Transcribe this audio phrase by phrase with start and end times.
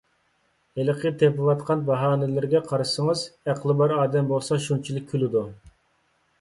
[0.79, 5.49] ھېلىقى تېپىۋاتقان باھانىلىرىگە قارىسىڭىز، ئەقلى بار ئادەم بولسا شۇنچىلىك كۈلىدۇ.